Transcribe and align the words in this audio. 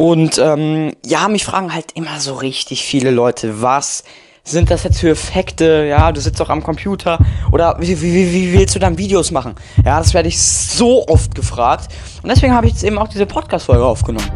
Und 0.00 0.38
ähm, 0.38 0.92
ja, 1.04 1.28
mich 1.28 1.44
fragen 1.44 1.74
halt 1.74 1.92
immer 1.92 2.20
so 2.20 2.32
richtig 2.32 2.84
viele 2.84 3.10
Leute, 3.10 3.60
was 3.60 4.02
sind 4.44 4.70
das 4.70 4.84
jetzt 4.84 5.00
für 5.00 5.10
Effekte? 5.10 5.84
Ja, 5.86 6.10
du 6.10 6.22
sitzt 6.22 6.40
doch 6.40 6.48
am 6.48 6.62
Computer. 6.62 7.18
Oder 7.52 7.76
wie, 7.80 8.00
wie, 8.00 8.32
wie 8.32 8.52
willst 8.54 8.74
du 8.74 8.78
dann 8.78 8.96
Videos 8.96 9.30
machen? 9.30 9.56
Ja, 9.84 9.98
das 9.98 10.14
werde 10.14 10.28
ich 10.28 10.40
so 10.40 11.06
oft 11.06 11.34
gefragt. 11.34 11.88
Und 12.22 12.30
deswegen 12.30 12.54
habe 12.54 12.66
ich 12.66 12.72
jetzt 12.72 12.82
eben 12.82 12.96
auch 12.96 13.08
diese 13.08 13.26
Podcast-Folge 13.26 13.84
aufgenommen. 13.84 14.26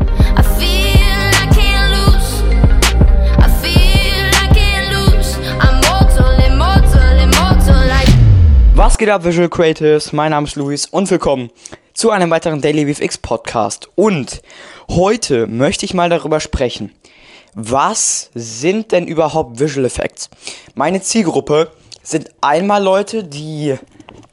Was 8.74 8.98
geht 8.98 9.08
ab, 9.08 9.24
Visual 9.24 9.48
Creatives? 9.48 10.12
Mein 10.12 10.32
Name 10.32 10.46
ist 10.46 10.56
Luis 10.56 10.84
und 10.84 11.10
willkommen 11.10 11.48
zu 11.94 12.10
einem 12.10 12.28
weiteren 12.30 12.60
Daily 12.60 12.92
VFX 12.92 13.18
Podcast. 13.18 13.88
Und 13.94 14.42
heute 14.90 15.46
möchte 15.46 15.86
ich 15.86 15.94
mal 15.94 16.10
darüber 16.10 16.40
sprechen, 16.40 16.92
was 17.54 18.30
sind 18.34 18.90
denn 18.90 19.06
überhaupt 19.06 19.60
Visual 19.60 19.86
Effects? 19.86 20.28
Meine 20.74 21.00
Zielgruppe 21.00 21.70
sind 22.02 22.30
einmal 22.40 22.82
Leute, 22.82 23.22
die 23.22 23.76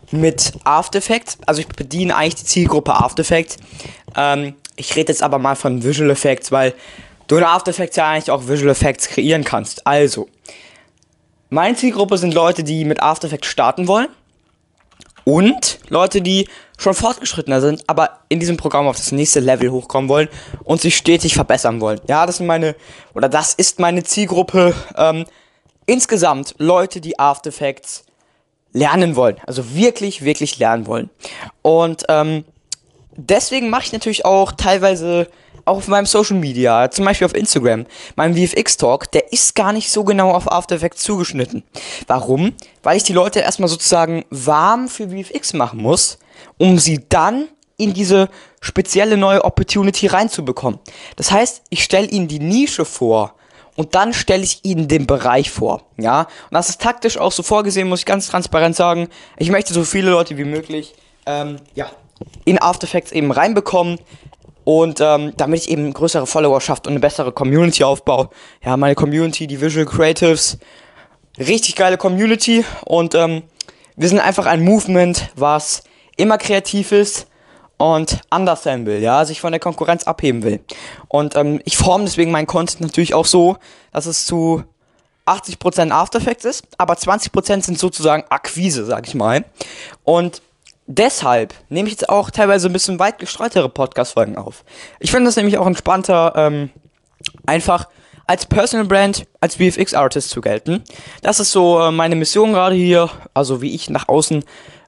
mit 0.09 0.53
After 0.63 0.97
Effects, 0.97 1.37
also 1.45 1.61
ich 1.61 1.67
bediene 1.67 2.15
eigentlich 2.15 2.35
die 2.35 2.45
Zielgruppe 2.45 2.93
After 2.95 3.21
Effects. 3.21 3.57
Ähm, 4.15 4.55
ich 4.75 4.95
rede 4.95 5.11
jetzt 5.11 5.21
aber 5.21 5.37
mal 5.37 5.55
von 5.55 5.83
Visual 5.83 6.09
Effects, 6.09 6.51
weil 6.51 6.73
du 7.27 7.37
in 7.37 7.43
After 7.43 7.69
Effects 7.69 7.95
ja 7.95 8.09
eigentlich 8.09 8.31
auch 8.31 8.47
Visual 8.47 8.71
Effects 8.71 9.07
kreieren 9.07 9.43
kannst. 9.43 9.85
Also, 9.85 10.27
meine 11.49 11.77
Zielgruppe 11.77 12.17
sind 12.17 12.33
Leute, 12.33 12.63
die 12.63 12.85
mit 12.85 13.03
After 13.03 13.27
Effects 13.27 13.47
starten 13.47 13.87
wollen 13.87 14.09
und 15.23 15.79
Leute, 15.89 16.21
die 16.21 16.47
schon 16.77 16.93
fortgeschrittener 16.93 17.61
sind, 17.61 17.83
aber 17.87 18.21
in 18.29 18.39
diesem 18.39 18.57
Programm 18.57 18.87
auf 18.87 18.97
das 18.97 19.11
nächste 19.11 19.39
Level 19.39 19.71
hochkommen 19.71 20.09
wollen 20.09 20.29
und 20.63 20.81
sich 20.81 20.97
stetig 20.97 21.35
verbessern 21.35 21.79
wollen. 21.79 21.99
Ja, 22.07 22.25
das 22.25 22.37
sind 22.37 22.47
meine, 22.47 22.75
oder 23.13 23.29
das 23.29 23.53
ist 23.53 23.79
meine 23.79 24.03
Zielgruppe. 24.03 24.73
Ähm, 24.95 25.25
insgesamt 25.85 26.55
Leute, 26.57 27.01
die 27.01 27.19
After 27.19 27.49
Effects 27.49 28.03
lernen 28.73 29.15
wollen. 29.15 29.37
Also 29.45 29.75
wirklich, 29.75 30.23
wirklich 30.23 30.57
lernen 30.57 30.87
wollen. 30.87 31.09
Und 31.61 32.05
ähm, 32.09 32.45
deswegen 33.15 33.69
mache 33.69 33.83
ich 33.83 33.93
natürlich 33.93 34.25
auch 34.25 34.53
teilweise 34.53 35.27
auch 35.65 35.77
auf 35.77 35.87
meinem 35.87 36.05
Social 36.05 36.37
Media, 36.37 36.89
zum 36.91 37.05
Beispiel 37.05 37.25
auf 37.25 37.35
Instagram, 37.35 37.85
mein 38.15 38.35
VFX 38.35 38.77
Talk, 38.77 39.11
der 39.11 39.31
ist 39.31 39.55
gar 39.55 39.73
nicht 39.73 39.91
so 39.91 40.03
genau 40.03 40.31
auf 40.31 40.51
After 40.51 40.75
Effects 40.75 41.03
zugeschnitten. 41.03 41.63
Warum? 42.07 42.53
Weil 42.83 42.97
ich 42.97 43.03
die 43.03 43.13
Leute 43.13 43.39
erstmal 43.39 43.69
sozusagen 43.69 44.25
warm 44.29 44.87
für 44.87 45.09
VFX 45.09 45.53
machen 45.53 45.81
muss, 45.81 46.19
um 46.57 46.79
sie 46.79 47.05
dann 47.09 47.47
in 47.77 47.93
diese 47.93 48.29
spezielle 48.61 49.17
neue 49.17 49.43
Opportunity 49.43 50.07
reinzubekommen. 50.07 50.79
Das 51.15 51.31
heißt, 51.31 51.63
ich 51.69 51.83
stelle 51.83 52.07
ihnen 52.07 52.27
die 52.27 52.39
Nische 52.39 52.85
vor 52.85 53.33
und 53.75 53.95
dann 53.95 54.13
stelle 54.13 54.43
ich 54.43 54.59
ihnen 54.63 54.87
den 54.87 55.07
Bereich 55.07 55.49
vor. 55.49 55.83
Ja, 55.97 56.21
und 56.21 56.51
das 56.51 56.69
ist 56.69 56.81
taktisch 56.81 57.17
auch 57.17 57.31
so 57.31 57.41
vorgesehen, 57.41 57.89
muss 57.89 58.01
ich 58.01 58.05
ganz 58.05 58.27
transparent 58.27 58.75
sagen. 58.75 59.09
Ich 59.37 59.49
möchte 59.49 59.73
so 59.73 59.83
viele 59.83 60.11
Leute 60.11 60.37
wie 60.37 60.43
möglich 60.43 60.93
ähm, 61.25 61.57
ja, 61.73 61.89
in 62.45 62.61
After 62.61 62.85
Effects 62.85 63.11
eben 63.11 63.31
reinbekommen, 63.31 63.99
und 64.63 65.01
ähm, 65.01 65.33
damit 65.37 65.61
ich 65.61 65.69
eben 65.69 65.91
größere 65.93 66.27
Followerschaft 66.27 66.87
und 66.87 66.93
eine 66.93 66.99
bessere 66.99 67.31
Community 67.31 67.83
aufbaue. 67.83 68.29
Ja, 68.63 68.77
meine 68.77 68.95
Community, 68.95 69.47
die 69.47 69.59
Visual 69.59 69.85
Creatives, 69.85 70.57
richtig 71.37 71.75
geile 71.75 71.97
Community. 71.97 72.63
Und 72.85 73.15
ähm, 73.15 73.43
wir 73.95 74.09
sind 74.09 74.19
einfach 74.19 74.45
ein 74.45 74.63
Movement, 74.63 75.31
was 75.35 75.83
immer 76.17 76.37
kreativ 76.37 76.91
ist 76.91 77.27
und 77.77 78.21
anders 78.29 78.63
sein 78.63 78.85
will, 78.85 79.01
ja, 79.01 79.25
sich 79.25 79.41
von 79.41 79.51
der 79.51 79.59
Konkurrenz 79.59 80.03
abheben 80.03 80.43
will. 80.43 80.59
Und 81.07 81.35
ähm, 81.35 81.61
ich 81.65 81.77
forme 81.77 82.05
deswegen 82.05 82.31
meinen 82.31 82.47
Content 82.47 82.81
natürlich 82.81 83.13
auch 83.15 83.25
so, 83.25 83.57
dass 83.91 84.05
es 84.05 84.25
zu 84.25 84.63
80% 85.25 85.91
After 85.91 86.19
Effects 86.19 86.45
ist, 86.45 86.67
aber 86.77 86.93
20% 86.93 87.63
sind 87.63 87.79
sozusagen 87.79 88.23
Akquise, 88.29 88.85
sag 88.85 89.07
ich 89.07 89.15
mal. 89.15 89.45
Und 90.03 90.41
deshalb 90.97 91.53
nehme 91.69 91.87
ich 91.87 91.93
jetzt 91.93 92.09
auch 92.09 92.31
teilweise 92.31 92.67
ein 92.69 92.73
bisschen 92.73 92.99
weit 92.99 93.19
gestreutere 93.19 93.69
Podcast-Folgen 93.69 94.37
auf. 94.37 94.63
Ich 94.99 95.11
finde 95.11 95.25
das 95.25 95.35
nämlich 95.35 95.57
auch 95.57 95.67
entspannter, 95.67 96.33
ähm, 96.35 96.69
einfach 97.45 97.87
als 98.27 98.45
Personal 98.45 98.85
Brand, 98.85 99.25
als 99.39 99.55
VFX-Artist 99.55 100.29
zu 100.29 100.41
gelten. 100.41 100.83
Das 101.21 101.39
ist 101.39 101.51
so 101.51 101.79
äh, 101.79 101.91
meine 101.91 102.15
Mission 102.15 102.53
gerade 102.53 102.75
hier, 102.75 103.09
also 103.33 103.61
wie 103.61 103.73
ich 103.73 103.89
nach 103.89 104.07
außen 104.07 104.43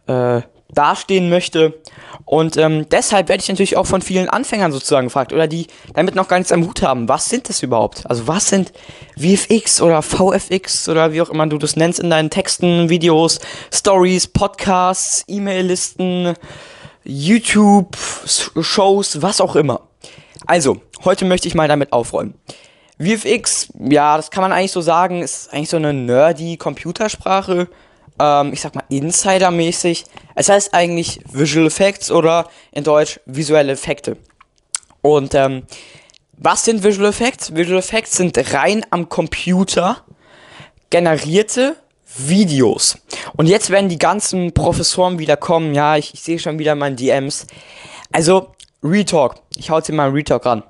äh, 0.07 0.41
dastehen 0.73 1.29
möchte. 1.29 1.79
Und 2.25 2.57
ähm, 2.57 2.87
deshalb 2.89 3.29
werde 3.29 3.41
ich 3.41 3.49
natürlich 3.49 3.77
auch 3.77 3.85
von 3.85 4.01
vielen 4.01 4.29
Anfängern 4.29 4.71
sozusagen 4.71 5.07
gefragt 5.07 5.33
oder 5.33 5.47
die 5.47 5.67
damit 5.93 6.15
noch 6.15 6.27
gar 6.27 6.37
nichts 6.37 6.51
am 6.51 6.65
Hut 6.65 6.81
haben. 6.81 7.09
Was 7.09 7.29
sind 7.29 7.49
das 7.49 7.63
überhaupt? 7.63 8.09
Also 8.09 8.27
was 8.27 8.49
sind 8.49 8.71
VFX 9.17 9.81
oder 9.81 10.01
VFX 10.01 10.89
oder 10.89 11.13
wie 11.13 11.21
auch 11.21 11.29
immer 11.29 11.47
du 11.47 11.57
das 11.57 11.75
nennst 11.75 11.99
in 11.99 12.09
deinen 12.09 12.29
Texten, 12.29 12.89
Videos, 12.89 13.39
Stories, 13.73 14.27
Podcasts, 14.27 15.23
E-Mail-Listen, 15.27 16.35
YouTube-Shows, 17.03 19.21
was 19.21 19.41
auch 19.41 19.55
immer. 19.55 19.81
Also, 20.45 20.81
heute 21.03 21.25
möchte 21.25 21.47
ich 21.47 21.55
mal 21.55 21.67
damit 21.67 21.93
aufräumen. 21.93 22.35
VFX, 22.99 23.69
ja, 23.79 24.17
das 24.17 24.31
kann 24.31 24.41
man 24.41 24.51
eigentlich 24.51 24.71
so 24.71 24.81
sagen, 24.81 25.21
ist 25.21 25.53
eigentlich 25.53 25.69
so 25.69 25.77
eine 25.77 25.93
nerdy 25.93 26.57
Computersprache 26.57 27.67
ähm, 28.19 28.53
ich 28.53 28.61
sag 28.61 28.75
mal, 28.75 28.83
Insider-mäßig. 28.89 30.05
Es 30.35 30.49
heißt 30.49 30.73
eigentlich 30.73 31.19
Visual 31.31 31.67
Effects 31.67 32.11
oder 32.11 32.49
in 32.71 32.83
Deutsch 32.83 33.19
visuelle 33.25 33.73
Effekte. 33.73 34.17
Und 35.01 35.35
ähm, 35.35 35.63
was 36.37 36.65
sind 36.65 36.83
Visual 36.83 37.09
Effects? 37.09 37.55
Visual 37.55 37.79
Effects 37.79 38.17
sind 38.17 38.37
rein 38.53 38.85
am 38.89 39.09
Computer 39.09 40.03
generierte 40.89 41.75
Videos. 42.15 42.97
Und 43.35 43.47
jetzt 43.47 43.69
werden 43.69 43.89
die 43.89 43.97
ganzen 43.97 44.53
Professoren 44.53 45.19
wieder 45.19 45.37
kommen. 45.37 45.73
Ja, 45.73 45.97
ich, 45.97 46.13
ich 46.13 46.21
sehe 46.21 46.39
schon 46.39 46.59
wieder 46.59 46.75
meine 46.75 46.95
DMs. 46.95 47.47
Also, 48.11 48.53
Retalk. 48.83 49.35
Ich 49.55 49.69
hau 49.69 49.77
jetzt 49.77 49.91
mal 49.91 50.09
Retalk 50.09 50.45
ran. 50.45 50.63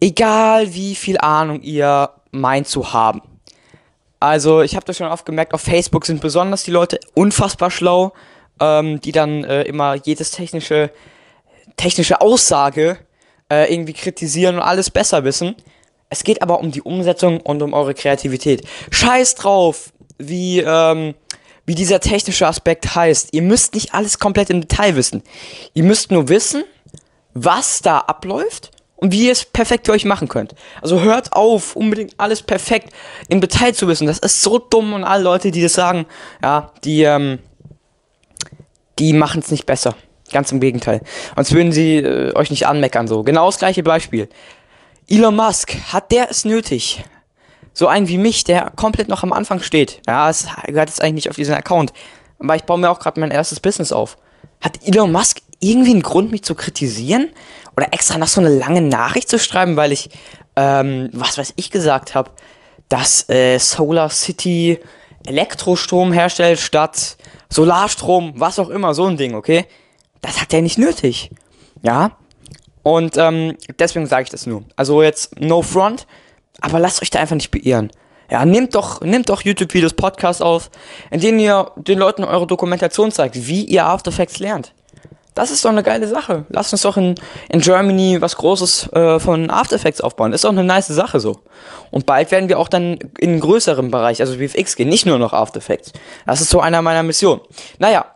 Egal 0.00 0.72
wie 0.72 0.94
viel 0.94 1.18
Ahnung 1.18 1.62
ihr 1.62 2.10
meint 2.30 2.68
zu 2.68 2.92
haben. 2.92 3.22
Also 4.20 4.60
ich 4.60 4.76
habe 4.76 4.84
das 4.84 4.98
schon 4.98 5.08
oft 5.08 5.24
gemerkt, 5.24 5.54
auf 5.54 5.62
Facebook 5.62 6.04
sind 6.04 6.20
besonders 6.20 6.62
die 6.64 6.70
Leute 6.70 7.00
unfassbar 7.14 7.70
schlau, 7.70 8.12
ähm, 8.60 9.00
die 9.00 9.12
dann 9.12 9.44
äh, 9.44 9.62
immer 9.62 9.94
jedes 9.94 10.30
technische, 10.30 10.90
technische 11.76 12.20
Aussage 12.20 12.98
äh, 13.50 13.72
irgendwie 13.72 13.94
kritisieren 13.94 14.56
und 14.56 14.62
alles 14.62 14.90
besser 14.90 15.24
wissen. 15.24 15.56
Es 16.10 16.22
geht 16.22 16.42
aber 16.42 16.60
um 16.60 16.70
die 16.70 16.82
Umsetzung 16.82 17.40
und 17.40 17.62
um 17.62 17.72
eure 17.72 17.94
Kreativität. 17.94 18.66
Scheiß 18.90 19.36
drauf, 19.36 19.90
wie, 20.18 20.58
ähm, 20.60 21.14
wie 21.64 21.74
dieser 21.74 22.00
technische 22.00 22.46
Aspekt 22.46 22.94
heißt. 22.94 23.28
Ihr 23.32 23.42
müsst 23.42 23.74
nicht 23.74 23.94
alles 23.94 24.18
komplett 24.18 24.50
im 24.50 24.60
Detail 24.60 24.96
wissen. 24.96 25.22
Ihr 25.72 25.84
müsst 25.84 26.10
nur 26.10 26.28
wissen, 26.28 26.64
was 27.32 27.80
da 27.80 27.98
abläuft 27.98 28.70
und 29.00 29.12
wie 29.12 29.26
ihr 29.26 29.32
es 29.32 29.44
perfekt 29.44 29.86
für 29.86 29.92
euch 29.92 30.04
machen 30.04 30.28
könnt. 30.28 30.54
Also 30.82 31.00
hört 31.00 31.32
auf, 31.32 31.74
unbedingt 31.74 32.14
alles 32.18 32.42
perfekt 32.42 32.92
im 33.28 33.40
Detail 33.40 33.74
zu 33.74 33.88
wissen. 33.88 34.06
Das 34.06 34.18
ist 34.18 34.42
so 34.42 34.58
dumm 34.58 34.92
und 34.92 35.04
alle 35.04 35.24
Leute, 35.24 35.50
die 35.50 35.62
das 35.62 35.72
sagen, 35.72 36.06
ja, 36.42 36.70
die, 36.84 37.02
ähm, 37.02 37.38
die 38.98 39.12
machen 39.12 39.40
es 39.40 39.50
nicht 39.50 39.66
besser. 39.66 39.94
Ganz 40.32 40.52
im 40.52 40.60
Gegenteil. 40.60 41.00
Sonst 41.34 41.52
würden 41.52 41.72
sie 41.72 41.96
äh, 41.96 42.34
euch 42.36 42.50
nicht 42.50 42.66
anmeckern 42.66 43.08
so. 43.08 43.22
Genau 43.22 43.46
das 43.46 43.58
gleiche 43.58 43.82
Beispiel. 43.82 44.28
Elon 45.08 45.34
Musk, 45.34 45.74
hat 45.92 46.12
der 46.12 46.30
es 46.30 46.44
nötig? 46.44 47.02
So 47.72 47.88
einen 47.88 48.06
wie 48.08 48.18
mich, 48.18 48.44
der 48.44 48.70
komplett 48.76 49.08
noch 49.08 49.22
am 49.22 49.32
Anfang 49.32 49.60
steht. 49.62 50.00
Ja, 50.06 50.28
es 50.28 50.46
gehört 50.66 50.88
jetzt 50.88 51.02
eigentlich 51.02 51.14
nicht 51.14 51.30
auf 51.30 51.36
diesen 51.36 51.54
Account. 51.54 51.92
Aber 52.38 52.54
ich 52.54 52.64
baue 52.64 52.78
mir 52.78 52.90
auch 52.90 53.00
gerade 53.00 53.18
mein 53.18 53.30
erstes 53.30 53.60
Business 53.60 53.92
auf. 53.92 54.18
Hat 54.60 54.78
Elon 54.84 55.10
Musk 55.10 55.40
irgendwie 55.60 55.90
einen 55.90 56.02
Grund, 56.02 56.32
mich 56.32 56.42
zu 56.42 56.54
kritisieren? 56.54 57.30
Oder 57.76 57.92
extra 57.92 58.18
noch 58.18 58.28
so 58.28 58.40
eine 58.40 58.50
lange 58.50 58.80
Nachricht 58.80 59.28
zu 59.28 59.38
schreiben, 59.38 59.76
weil 59.76 59.92
ich, 59.92 60.10
ähm, 60.56 61.08
was 61.12 61.38
weiß 61.38 61.54
ich 61.56 61.70
gesagt 61.70 62.14
habe, 62.14 62.30
dass 62.88 63.28
äh, 63.28 63.58
Solar 63.58 64.10
City 64.10 64.80
Elektrostrom 65.26 66.12
herstellt 66.12 66.58
statt 66.58 67.16
Solarstrom, 67.50 68.34
was 68.36 68.58
auch 68.58 68.68
immer, 68.68 68.94
so 68.94 69.06
ein 69.06 69.16
Ding, 69.16 69.34
okay? 69.34 69.66
Das 70.22 70.40
hat 70.40 70.52
er 70.54 70.62
nicht 70.62 70.78
nötig. 70.78 71.30
Ja? 71.82 72.16
Und 72.82 73.16
ähm, 73.16 73.56
deswegen 73.78 74.06
sage 74.06 74.24
ich 74.24 74.30
das 74.30 74.46
nur. 74.46 74.64
Also 74.76 75.02
jetzt 75.02 75.40
no 75.40 75.62
front, 75.62 76.06
aber 76.60 76.78
lasst 76.78 77.02
euch 77.02 77.10
da 77.10 77.20
einfach 77.20 77.34
nicht 77.34 77.50
beirren. 77.50 77.90
Ja, 78.30 78.44
nehmt 78.44 78.76
doch, 78.76 79.00
nehmt 79.00 79.28
doch 79.28 79.42
YouTube-Videos, 79.42 79.94
Podcasts 79.94 80.40
auf, 80.40 80.70
in 81.10 81.20
denen 81.20 81.40
ihr 81.40 81.72
den 81.76 81.98
Leuten 81.98 82.22
eure 82.22 82.46
Dokumentation 82.46 83.10
zeigt, 83.10 83.48
wie 83.48 83.64
ihr 83.64 83.84
After 83.84 84.10
Effects 84.10 84.38
lernt. 84.38 84.72
Das 85.34 85.50
ist 85.50 85.64
doch 85.64 85.70
eine 85.70 85.82
geile 85.82 86.08
Sache. 86.08 86.44
Lasst 86.48 86.72
uns 86.72 86.82
doch 86.82 86.96
in, 86.96 87.14
in 87.48 87.60
Germany 87.60 88.20
was 88.20 88.36
Großes 88.36 88.92
äh, 88.92 89.20
von 89.20 89.50
After 89.50 89.76
Effects 89.76 90.00
aufbauen. 90.00 90.32
Ist 90.32 90.44
doch 90.44 90.50
eine 90.50 90.64
nice 90.64 90.88
Sache 90.88 91.20
so. 91.20 91.40
Und 91.90 92.06
bald 92.06 92.30
werden 92.30 92.48
wir 92.48 92.58
auch 92.58 92.68
dann 92.68 92.98
in 93.18 93.30
einen 93.30 93.40
größeren 93.40 93.90
Bereich, 93.90 94.20
also 94.20 94.34
VFX 94.34 94.76
gehen, 94.76 94.88
nicht 94.88 95.06
nur 95.06 95.18
noch 95.18 95.32
After 95.32 95.58
Effects. 95.58 95.92
Das 96.26 96.40
ist 96.40 96.50
so 96.50 96.60
einer 96.60 96.82
meiner 96.82 97.02
Missionen. 97.02 97.42
Naja, 97.78 98.06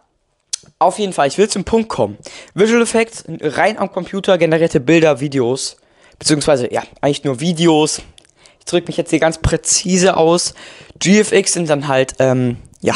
auf 0.79 0.99
jeden 0.99 1.13
Fall, 1.13 1.29
ich 1.29 1.39
will 1.39 1.49
zum 1.49 1.65
Punkt 1.65 1.89
kommen. 1.89 2.19
Visual 2.55 2.83
Effects, 2.83 3.25
rein 3.29 3.79
am 3.79 3.93
Computer 3.93 4.39
generierte 4.39 4.81
Bilder, 4.81 5.21
Videos 5.21 5.77
beziehungsweise 6.19 6.73
ja, 6.73 6.83
eigentlich 7.01 7.25
nur 7.25 7.41
Videos. 7.41 8.03
Ich 8.59 8.65
drücke 8.65 8.87
mich 8.87 8.97
jetzt 8.97 9.11
hier 9.11 9.19
ganz 9.19 9.39
präzise 9.39 10.17
aus. 10.17 10.55
GFX 10.99 11.53
sind 11.53 11.69
dann 11.69 11.89
halt, 11.89 12.15
ähm, 12.19 12.57
ja, 12.81 12.95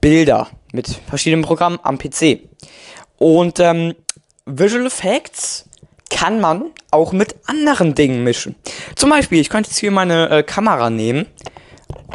Bilder 0.00 0.48
mit 0.72 0.88
verschiedenen 1.08 1.42
Programmen 1.42 1.78
am 1.82 1.98
PC. 1.98 2.40
Und 3.18 3.60
ähm, 3.60 3.94
Visual 4.46 4.86
Effects 4.86 5.66
kann 6.10 6.40
man 6.40 6.70
auch 6.90 7.12
mit 7.12 7.36
anderen 7.46 7.94
Dingen 7.94 8.24
mischen. 8.24 8.54
Zum 8.96 9.10
Beispiel, 9.10 9.40
ich 9.40 9.50
könnte 9.50 9.70
jetzt 9.70 9.78
hier 9.78 9.90
meine 9.90 10.30
äh, 10.30 10.42
Kamera 10.42 10.88
nehmen 10.90 11.26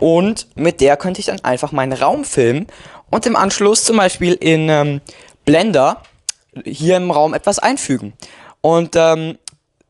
und 0.01 0.47
mit 0.55 0.81
der 0.81 0.97
könnte 0.97 1.19
ich 1.19 1.27
dann 1.27 1.43
einfach 1.43 1.71
meinen 1.71 1.93
Raum 1.93 2.25
filmen 2.25 2.67
und 3.11 3.25
im 3.25 3.35
Anschluss 3.35 3.83
zum 3.83 3.97
Beispiel 3.97 4.33
in 4.33 4.69
ähm, 4.69 5.01
Blender 5.45 6.01
hier 6.65 6.97
im 6.97 7.11
Raum 7.11 7.33
etwas 7.33 7.59
einfügen. 7.59 8.13
Und 8.61 8.95
ähm, 8.95 9.37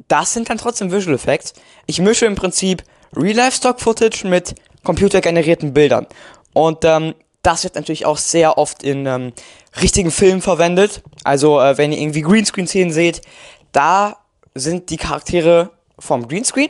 das 0.07 0.33
sind 0.33 0.49
dann 0.49 0.57
trotzdem 0.57 0.91
Visual 0.91 1.15
Effects. 1.15 1.53
Ich 1.85 1.99
mische 1.99 2.25
im 2.25 2.35
Prinzip 2.35 2.83
Real-Life 3.15 3.57
Stock 3.57 3.79
Footage 3.79 4.27
mit 4.27 4.55
computergenerierten 4.83 5.73
Bildern. 5.73 6.07
Und 6.53 6.83
ähm, 6.83 7.13
das 7.43 7.63
wird 7.63 7.75
natürlich 7.75 8.05
auch 8.05 8.17
sehr 8.17 8.57
oft 8.57 8.83
in 8.83 9.05
ähm, 9.05 9.33
richtigen 9.81 10.11
Filmen 10.11 10.41
verwendet. 10.41 11.03
Also 11.23 11.59
äh, 11.59 11.77
wenn 11.77 11.91
ihr 11.91 11.99
irgendwie 11.99 12.21
Greenscreen-Szenen 12.21 12.91
seht, 12.91 13.21
da 13.73 14.17
sind 14.55 14.89
die 14.89 14.97
Charaktere 14.97 15.71
vom 15.99 16.27
Greenscreen, 16.27 16.69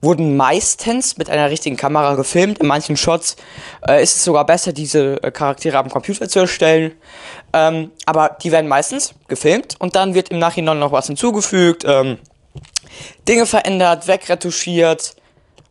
wurden 0.00 0.36
meistens 0.36 1.18
mit 1.18 1.28
einer 1.28 1.50
richtigen 1.50 1.76
Kamera 1.76 2.14
gefilmt. 2.14 2.58
In 2.58 2.66
manchen 2.66 2.96
Shots 2.96 3.36
äh, 3.86 4.02
ist 4.02 4.16
es 4.16 4.24
sogar 4.24 4.46
besser, 4.46 4.72
diese 4.72 5.22
äh, 5.22 5.30
Charaktere 5.30 5.78
am 5.78 5.90
Computer 5.90 6.28
zu 6.28 6.40
erstellen. 6.40 6.92
Ähm, 7.52 7.90
aber 8.06 8.36
die 8.42 8.52
werden 8.52 8.68
meistens 8.68 9.14
gefilmt 9.28 9.76
und 9.80 9.96
dann 9.96 10.14
wird 10.14 10.30
im 10.30 10.38
Nachhinein 10.38 10.78
noch 10.78 10.92
was 10.92 11.08
hinzugefügt, 11.08 11.84
ähm, 11.86 12.18
Dinge 13.28 13.44
verändert, 13.46 14.08
wegretuschiert. 14.08 15.16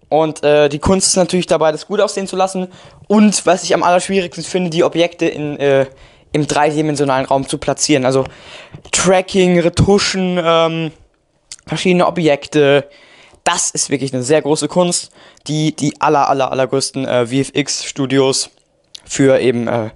Und 0.10 0.44
äh, 0.44 0.70
die 0.70 0.80
Kunst 0.80 1.08
ist 1.08 1.16
natürlich 1.16 1.46
dabei, 1.46 1.72
das 1.72 1.88
gut 1.88 2.02
aussehen 2.02 2.28
zu 2.28 2.36
lassen. 2.36 2.68
Und 3.08 3.46
was 3.46 3.64
ich 3.64 3.74
am 3.74 3.84
allerschwierigsten 3.84 4.44
finde, 4.44 4.72
die 4.72 4.84
Objekte 4.84 5.28
in, 5.28 5.58
äh, 5.60 5.86
im 6.32 6.48
dreidimensionalen 6.48 7.26
Raum 7.26 7.48
zu 7.48 7.58
platzieren. 7.58 8.06
Also 8.06 8.26
Tracking, 8.92 9.60
Retuschen, 9.60 10.40
ähm, 10.44 10.92
verschiedene 11.66 12.08
Objekte. 12.08 12.90
Das 13.44 13.70
ist 13.72 13.90
wirklich 13.90 14.14
eine 14.14 14.24
sehr 14.24 14.42
große 14.42 14.68
Kunst, 14.68 15.12
die 15.48 15.76
die 15.76 16.00
aller, 16.02 16.28
aller, 16.30 16.52
allergrößten 16.52 17.06
äh, 17.06 17.28
VFX-Studios 17.28 18.50
für 19.06 19.40
eben 19.40 19.68
äh, 19.68 19.90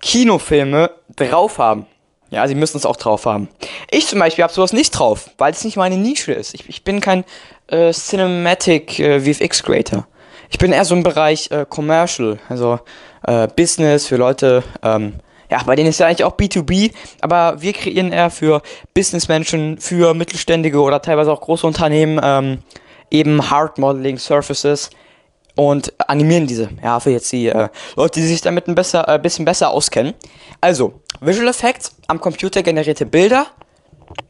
Kinofilme 0.00 0.90
drauf 1.16 1.58
haben. 1.58 1.86
Ja, 2.34 2.46
sie 2.48 2.54
müssen 2.54 2.76
es 2.76 2.86
auch 2.86 2.96
drauf 2.96 3.26
haben. 3.26 3.48
Ich 3.90 4.06
zum 4.06 4.18
Beispiel 4.18 4.42
habe 4.44 4.52
sowas 4.52 4.72
nicht 4.72 4.90
drauf, 4.90 5.30
weil 5.38 5.52
es 5.52 5.64
nicht 5.64 5.76
meine 5.76 5.96
Nische 5.96 6.32
ist. 6.32 6.54
Ich, 6.54 6.68
ich 6.68 6.84
bin 6.84 7.00
kein 7.00 7.24
äh, 7.68 7.92
Cinematic 7.92 8.98
äh, 8.98 9.20
VFX 9.20 9.62
Creator. 9.62 10.06
Ich 10.50 10.58
bin 10.58 10.72
eher 10.72 10.84
so 10.84 10.94
im 10.94 11.02
Bereich 11.02 11.50
äh, 11.50 11.64
Commercial, 11.68 12.38
also 12.48 12.78
äh, 13.26 13.48
Business 13.48 14.06
für 14.06 14.16
Leute, 14.16 14.62
ähm, 14.82 15.14
ja, 15.50 15.62
bei 15.64 15.76
denen 15.76 15.88
ist 15.88 16.00
ja 16.00 16.06
eigentlich 16.06 16.24
auch 16.24 16.36
B2B, 16.36 16.92
aber 17.20 17.60
wir 17.60 17.72
kreieren 17.72 18.12
eher 18.12 18.30
für 18.30 18.62
Businessmenschen, 18.94 19.78
für 19.78 20.14
mittelständige 20.14 20.80
oder 20.80 21.00
teilweise 21.00 21.32
auch 21.32 21.40
große 21.40 21.66
Unternehmen 21.66 22.20
ähm, 22.22 22.58
eben 23.10 23.50
Hard 23.50 23.78
Modeling 23.78 24.18
Surfaces 24.18 24.90
und 25.56 25.92
animieren 26.08 26.46
diese. 26.46 26.70
Ja, 26.82 27.00
für 27.00 27.10
jetzt 27.10 27.30
die 27.32 27.46
äh, 27.48 27.68
Leute, 27.96 28.20
die 28.20 28.26
sich 28.26 28.40
damit 28.40 28.68
ein 28.68 28.74
besser, 28.74 29.08
äh, 29.08 29.18
bisschen 29.18 29.44
besser 29.44 29.70
auskennen. 29.70 30.14
Also, 30.60 31.00
Visual 31.20 31.48
Effects 31.48 31.94
am 32.06 32.20
Computer 32.20 32.62
generierte 32.62 33.06
Bilder 33.06 33.46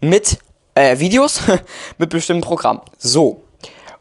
mit 0.00 0.38
äh, 0.75 0.99
Videos 0.99 1.41
mit 1.99 2.11
bestimmten 2.11 2.43
Programmen. 2.43 2.81
So. 2.99 3.44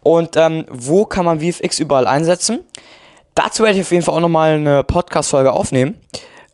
Und 0.02 0.36
ähm, 0.36 0.66
wo 0.70 1.06
kann 1.06 1.26
man 1.26 1.40
VFX 1.40 1.80
überall 1.80 2.08
einsetzen? 2.08 2.60
Dazu 3.36 3.64
werde 3.64 3.80
ich 3.80 3.86
auf 3.86 3.92
jeden 3.92 4.04
Fall 4.04 4.16
auch 4.16 4.20
nochmal 4.20 4.56
eine 4.56 4.84
Podcast-Folge 4.84 5.54
aufnehmen. 5.54 6.00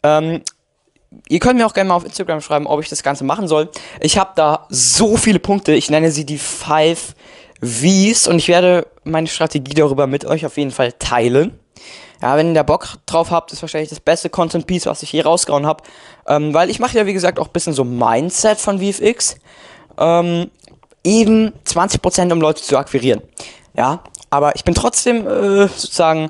Ähm, 0.04 0.44
ihr 1.28 1.40
könnt 1.40 1.58
mir 1.58 1.66
auch 1.66 1.74
gerne 1.74 1.90
mal 1.90 1.96
auf 1.96 2.06
Instagram 2.06 2.42
schreiben, 2.42 2.68
ob 2.68 2.80
ich 2.82 2.90
das 2.90 3.04
Ganze 3.04 3.24
machen 3.24 3.48
soll. 3.48 3.70
Ich 4.00 4.18
habe 4.18 4.32
da 4.36 4.68
so 4.70 5.18
viele 5.18 5.40
Punkte. 5.40 5.74
Ich 5.74 5.90
nenne 5.90 6.12
sie 6.12 6.26
die 6.26 6.38
5 6.38 7.16
Vs 7.62 8.28
und 8.28 8.38
ich 8.38 8.48
werde 8.48 8.88
meine 9.04 9.28
Strategie 9.28 9.74
darüber 9.74 10.08
mit 10.08 10.26
euch 10.26 10.46
auf 10.46 10.58
jeden 10.58 10.72
Fall 10.72 10.94
teilen. 10.94 11.60
Ja, 12.22 12.36
wenn 12.36 12.50
ihr 12.50 12.54
da 12.54 12.64
Bock 12.64 12.98
drauf 13.06 13.32
habt, 13.32 13.54
ist 13.54 13.62
wahrscheinlich 13.62 13.90
das 13.90 14.00
beste 14.00 14.30
Content 14.30 14.68
Piece, 14.68 14.86
was 14.86 15.04
ich 15.04 15.10
hier 15.10 15.26
rausgehauen 15.26 15.66
habe. 15.66 15.84
Ähm, 16.28 16.54
weil 16.54 16.70
ich 16.70 16.80
mache 16.80 16.98
ja, 16.98 17.06
wie 17.06 17.14
gesagt, 17.14 17.40
auch 17.40 17.48
ein 17.48 17.54
bisschen 17.54 17.74
so 17.74 17.86
Mindset 17.86 18.58
von 18.58 18.80
VFX. 18.80 19.38
Ähm, 19.98 20.52
eben 21.04 21.54
20% 21.66 22.32
um 22.32 22.42
Leute 22.42 22.62
zu 22.62 22.78
akquirieren. 22.78 23.22
Ja, 23.76 24.04
aber 24.30 24.56
ich 24.56 24.64
bin 24.64 24.76
trotzdem 24.76 25.26
äh, 25.26 25.68
sozusagen 25.68 26.30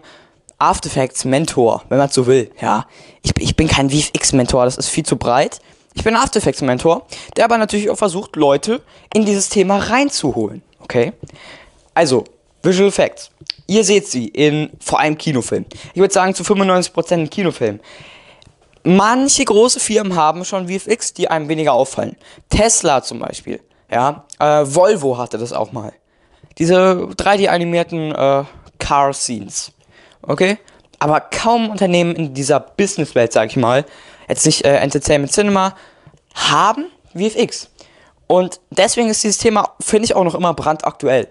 After 0.60 0.88
Effects 0.88 1.26
Mentor, 1.26 1.84
wenn 1.90 1.98
man 1.98 2.10
so 2.10 2.28
will. 2.28 2.52
Ja, 2.62 2.86
ich, 3.24 3.32
ich 3.40 3.56
bin 3.56 3.68
kein 3.68 3.90
VFX 3.90 4.34
Mentor, 4.34 4.66
das 4.66 4.78
ist 4.78 4.90
viel 4.90 5.06
zu 5.06 5.16
breit. 5.16 5.60
Ich 5.96 6.04
bin 6.04 6.16
After 6.16 6.38
Effects 6.38 6.62
Mentor, 6.62 7.08
der 7.36 7.46
aber 7.46 7.58
natürlich 7.58 7.90
auch 7.90 7.98
versucht, 7.98 8.36
Leute 8.36 8.82
in 9.14 9.26
dieses 9.26 9.50
Thema 9.50 9.78
reinzuholen. 9.78 10.62
Okay? 10.80 11.14
Also, 11.94 12.24
Visual 12.64 12.90
Effects. 12.90 13.32
Ihr 13.68 13.84
seht 13.84 14.08
sie 14.08 14.28
in 14.28 14.72
vor 14.80 15.00
allem 15.00 15.18
Kinofilmen. 15.18 15.68
Ich 15.94 16.00
würde 16.00 16.14
sagen 16.14 16.34
zu 16.34 16.44
95% 16.44 17.28
Kinofilmen. 17.30 17.80
Manche 18.84 19.46
große 19.46 19.80
Firmen 19.80 20.16
haben 20.16 20.46
schon 20.46 20.68
VFX, 20.68 21.14
die 21.14 21.28
einem 21.30 21.50
weniger 21.50 21.74
auffallen. 21.74 22.16
Tesla 22.50 23.04
zum 23.04 23.20
Beispiel. 23.20 23.60
Ja, 23.92 24.26
äh, 24.40 24.64
Volvo 24.66 25.18
hatte 25.18 25.38
das 25.38 25.54
auch 25.54 25.72
mal. 25.72 25.94
Diese 26.58 27.08
3D-animierten 27.18 28.14
äh, 28.14 28.44
Car-Scenes. 28.80 29.72
Okay? 30.22 30.58
Aber 31.00 31.22
kaum 31.22 31.70
Unternehmen 31.70 32.16
in 32.16 32.34
dieser 32.34 32.60
Businesswelt, 32.60 33.32
sag 33.32 33.50
ich 33.50 33.58
mal, 33.58 33.86
jetzt 34.28 34.46
nicht 34.46 34.66
äh, 34.66 34.78
Entertainment 34.78 35.32
Cinema, 35.32 35.76
haben 36.34 36.86
VFX. 37.14 37.70
Und 38.32 38.62
deswegen 38.70 39.10
ist 39.10 39.24
dieses 39.24 39.40
Thema, 39.40 39.74
finde 39.82 40.06
ich, 40.06 40.16
auch 40.16 40.24
noch 40.24 40.36
immer 40.36 40.54
brandaktuell. 40.54 41.30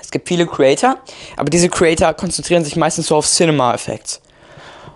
Es 0.00 0.10
gibt 0.10 0.26
viele 0.26 0.48
Creator, 0.48 0.96
aber 1.36 1.48
diese 1.48 1.68
Creator 1.68 2.12
konzentrieren 2.14 2.64
sich 2.64 2.74
meistens 2.74 3.06
so 3.06 3.14
auf 3.14 3.24
Cinema-Effects. 3.28 4.20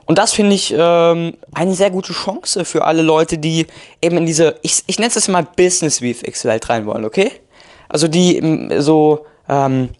Und 0.06 0.18
das 0.18 0.32
finde 0.32 0.56
ich 0.56 0.74
ähm, 0.76 1.36
eine 1.54 1.74
sehr 1.74 1.92
gute 1.92 2.12
Chance 2.12 2.64
für 2.64 2.84
alle 2.84 3.02
Leute, 3.02 3.38
die 3.38 3.68
eben 4.02 4.16
in 4.16 4.26
diese, 4.26 4.56
ich, 4.62 4.82
ich 4.88 4.98
nenne 4.98 5.12
es 5.14 5.28
mal 5.28 5.46
Business-VFX-Welt 5.56 6.68
rein 6.70 6.86
wollen, 6.86 7.04
okay? 7.04 7.30
Also 7.88 8.08
die 8.08 8.38
ähm, 8.38 8.72
so 8.82 9.26
ähm, 9.48 9.90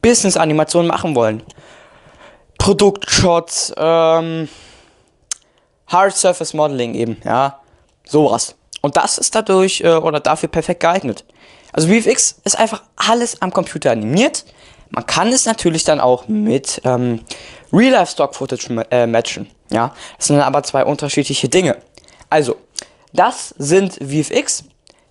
Business-Animationen 0.00 0.86
machen 0.86 1.16
wollen. 1.16 1.42
Produktshots, 2.58 3.72
ähm, 3.76 4.48
Hard 5.88 6.16
Surface 6.16 6.54
Modeling 6.54 6.94
eben, 6.94 7.16
ja, 7.24 7.58
sowas. 8.06 8.54
Und 8.82 8.98
das 8.98 9.16
ist 9.16 9.34
dadurch 9.34 9.80
äh, 9.80 9.94
oder 9.94 10.20
dafür 10.20 10.50
perfekt 10.50 10.80
geeignet. 10.80 11.24
Also 11.72 11.88
VFX 11.88 12.40
ist 12.44 12.58
einfach 12.58 12.82
alles 12.96 13.40
am 13.40 13.52
Computer 13.52 13.90
animiert. 13.90 14.44
Man 14.90 15.06
kann 15.06 15.28
es 15.28 15.46
natürlich 15.46 15.84
dann 15.84 16.00
auch 16.00 16.28
mit 16.28 16.82
ähm, 16.84 17.20
Real-Life-Stock-Footage 17.72 18.84
äh, 18.90 19.06
matchen. 19.06 19.48
Ja, 19.70 19.94
das 20.18 20.26
sind 20.26 20.40
aber 20.40 20.62
zwei 20.64 20.84
unterschiedliche 20.84 21.48
Dinge. 21.48 21.78
Also, 22.28 22.56
das 23.14 23.54
sind 23.56 23.94
VFX. 23.94 24.64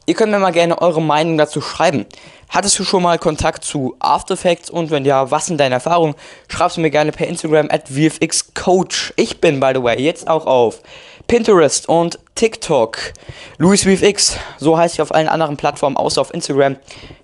Ihr 0.08 0.15
könnt 0.15 0.31
mir 0.31 0.39
mal 0.39 0.51
gerne 0.51 0.81
eure 0.81 1.01
Meinung 1.01 1.38
dazu 1.38 1.62
schreiben. 1.62 2.05
Hattest 2.50 2.77
du 2.79 2.84
schon 2.84 3.03
mal 3.03 3.17
Kontakt 3.17 3.63
zu 3.63 3.96
After 4.00 4.34
Effects 4.34 4.70
und 4.70 4.89
wenn 4.91 5.05
ja, 5.05 5.31
was 5.31 5.46
sind 5.46 5.60
deine 5.60 5.75
Erfahrungen? 5.75 6.15
Schreibst 6.48 6.75
du 6.75 6.81
mir 6.81 6.89
gerne 6.89 7.12
per 7.12 7.27
Instagram 7.27 7.70
at 7.70 7.88
VFXCoach. 7.88 9.13
Ich 9.15 9.39
bin, 9.39 9.60
by 9.60 9.72
the 9.75 9.84
way, 9.84 10.01
jetzt 10.01 10.27
auch 10.27 10.46
auf 10.48 10.81
Pinterest 11.27 11.88
und 11.88 12.20
TikTok. 12.36 13.13
Louis 13.58 13.84
VFX, 13.84 14.38
so 14.58 14.77
heißt 14.77 14.96
ich 14.96 15.01
auf 15.01 15.13
allen 15.13 15.29
anderen 15.29 15.55
Plattformen, 15.55 15.96
außer 15.96 16.20
auf 16.20 16.34
Instagram. 16.34 16.75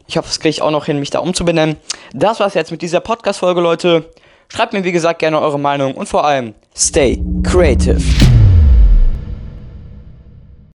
Ich 0.08 0.16
hoffe, 0.16 0.28
das 0.28 0.40
kriege 0.40 0.52
ich 0.52 0.62
auch 0.62 0.72
noch 0.72 0.86
hin, 0.86 1.00
mich 1.00 1.10
da 1.10 1.20
umzubenennen. 1.20 1.76
Das 2.14 2.40
war's 2.40 2.54
jetzt 2.54 2.72
mit 2.72 2.82
dieser 2.82 3.02
Podcast-Folge, 3.02 3.60
Leute. 3.60 4.10
Schreibt 4.48 4.72
mir, 4.72 4.86
wie 4.86 4.94
gesagt, 4.94 5.20
gerne 5.20 5.42
eure 5.42 5.60
Meinung 5.60 5.96
und 5.96 6.08
vor 6.08 6.26
allem, 6.26 6.54
stay 6.74 7.22
creative. 7.44 8.00